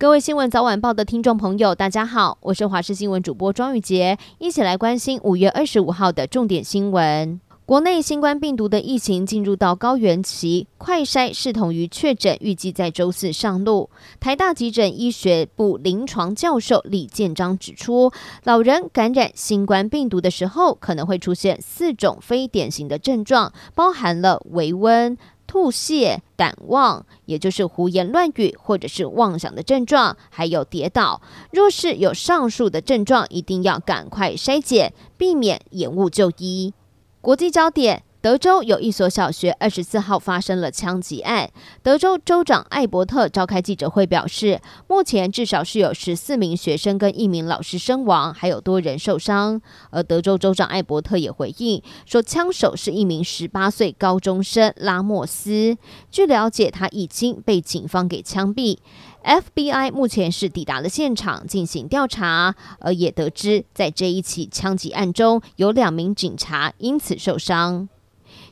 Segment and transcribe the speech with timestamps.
[0.00, 7.40] 各位新闻早晚报的听众朋友，大家好，我是华视新闻主播庄宇杰，一起来关心五月二十五号的重点新闻。
[7.66, 13.90] 国内新冠病毒的疫情进入到高原期，快筛视同于确诊，预计在周四上路。
[14.20, 18.12] 台大急诊医学部临床教授李建章指出，
[18.44, 25.18] 老人感染新冠病毒的时候，可能会出现四种非典型的症状，包含了微温。
[25.48, 31.20] 吐泻、胆妄，也就是胡言乱语或者是妄想的症状，还有跌倒。
[31.50, 36.74] 若是有上述的症状，一定要赶快筛检，避免延误就医。
[37.20, 38.04] 国际焦点。
[38.20, 41.48] 德州有一所小学二十四号发生了枪击案。
[41.84, 49.62] 德州州长艾伯特召开记者会表示，目前至少是有十四名学生跟一名老师身亡，还有多人受伤。
[49.90, 55.76] 而德州州长艾伯特也回应说，枪手是一名十八岁高中生拉莫斯。
[56.10, 58.78] 据了解，他已经被警方给枪毙。
[59.22, 67.88] FBI 目前是抵达了现场进行调查，而也得知在这一起枪击案中有两名警察因此受伤。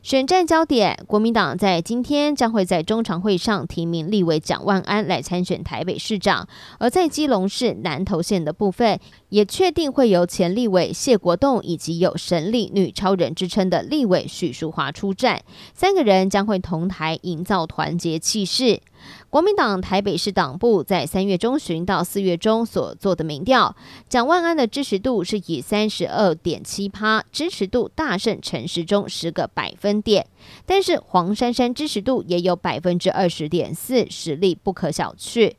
[0.07, 6.47] 选战焦点，国民党在今天将会在中常会上提名立委蒋万安来参选台北市长，
[6.79, 15.43] 而在基隆市南投县的部分，也确定会由前立委谢国栋以及有神力女超人之称的立委许淑华出战，
[15.75, 18.81] 三个人将会同台营造团结气势。
[19.31, 23.75] 国民党台北市党部在三月中旬到四月中所做的民调，
[24.09, 30.27] 蒋万安的支持度是以三十二点七趴，支持度大胜陈时中十个百分点。
[30.65, 35.55] 但是黄珊珊支持度也有百分之二十点四，实力不可小觑。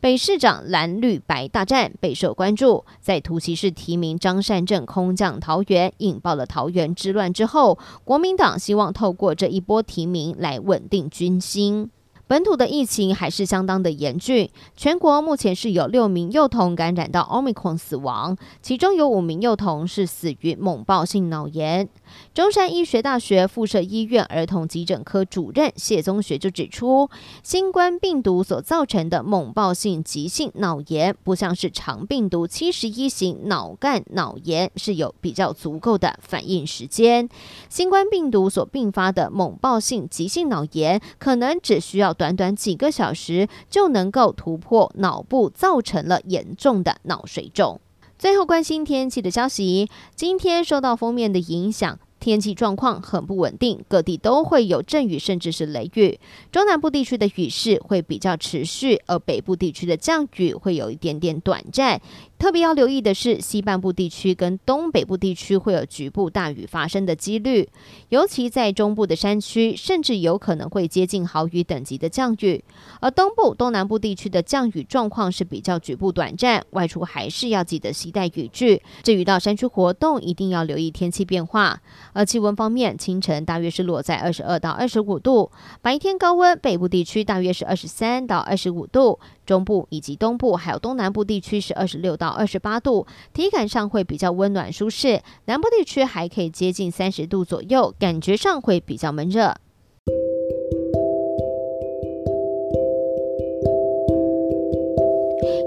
[0.00, 11.88] 北市长蓝绿白大战备受关注，在突袭式提名张善政空降桃园，引爆了桃园之乱之后，国民党希望透过这一波提名来稳定军心。
[12.32, 21.90] 本土的疫情还是相当的严峻，全国目前是有六名幼童感染到 Omicron 死亡，其中有五名幼童是死于猛爆性脑炎。
[22.32, 27.10] 中山医学大学附设医院儿童急诊科主任谢宗学就指出，
[27.42, 37.28] 新冠病毒所造成的猛爆性急性脑炎，不像是肠病毒七十一型脑干脑炎是有比较足够的反应时间，
[37.68, 47.80] 新冠病毒所并发的猛爆性急性脑炎，可能只需要短短几个小时就能够突破脑部，造成了严重的脑水肿。
[48.16, 56.20] 最后关心天气的消息，今天受到封面的影响，天气状况很不稳定，各地都会有阵雨，甚至是雷雨。
[56.52, 62.00] 中南部地区的雨势会比较持续，而北部地区的降雨会有一点点短暂。
[62.38, 67.68] 特别要留意的是，西半部地区跟东北部地区会有局部大雨发生的几率，
[68.08, 72.62] 尤其在中部的山区，甚至有可能会接近豪雨等级的降雨。
[73.00, 78.82] 而东部、东南部地区的降雨状况是比较局部短暂，外出还是要记得携带雨具。
[79.04, 81.80] 至于到山区活动，一定要留意天气变化。
[82.12, 85.50] 而气温方面，清晨大约是落在二十二到二十五度，
[85.80, 89.18] 白天高温，北部地区大约是二十三到二十五度。
[89.44, 95.20] 中部以及东部还有东南部地区是二十六到二十八度，体感上会比较温暖舒适。
[95.46, 99.54] 南部地区还可以接近三十度左右，感觉上会比较闷热。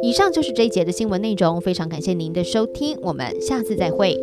[0.02, 4.16] 以上就是这一节的新闻内容，非常感谢您的收听，我们下次再会。